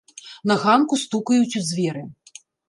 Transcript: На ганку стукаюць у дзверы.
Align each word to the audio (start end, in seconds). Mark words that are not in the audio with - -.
На 0.51 0.55
ганку 0.63 0.99
стукаюць 1.03 1.57
у 1.61 1.63
дзверы. 1.67 2.03